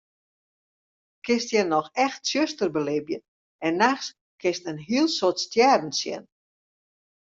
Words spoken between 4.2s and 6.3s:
kinst in hiel soad stjerren sjen.